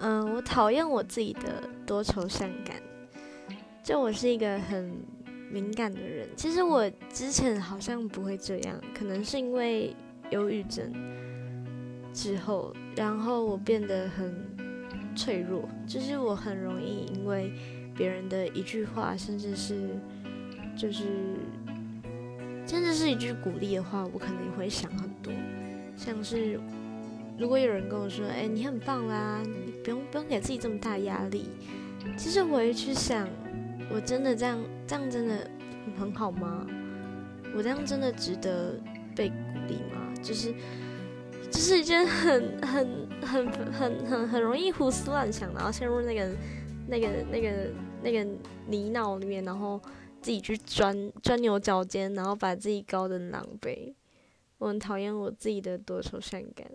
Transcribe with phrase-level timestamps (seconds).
[0.00, 2.76] 嗯，我讨厌我自己的多愁善感。
[3.82, 4.92] 就我是一个很
[5.50, 9.96] 敏感的人，其实我之前好像不会这样，可能是因为
[10.30, 10.92] 忧郁症
[12.12, 14.34] 之后，然后我变得很
[15.16, 17.50] 脆弱，就是我很容易因为
[17.96, 19.98] 别人的一句话，甚至是
[20.76, 21.04] 就是
[22.66, 25.32] 甚至是一句鼓励的话，我可能会想很多，
[25.96, 26.60] 像是。
[27.38, 31.48] 如果有人跟我说：“哎，你很棒啦，你不用不用给自己这么大压力。”
[32.18, 33.28] 其实我会去想，
[33.90, 35.48] 我真的这样这样真的
[35.96, 36.66] 很好吗？
[37.54, 38.74] 我这样真的值得
[39.14, 39.34] 被鼓
[39.68, 40.12] 励吗？
[40.22, 40.52] 就是
[41.50, 46.30] 这是一件很很很很很很容易胡思乱想，然后陷入那个
[46.88, 47.70] 那个那个
[48.02, 48.24] 那个
[48.66, 49.80] 泥淖里面，然后
[50.20, 53.94] 自己去钻钻牛角尖，然后把自己搞得狼狈。
[54.58, 56.70] 我很讨厌我自己的多愁善感。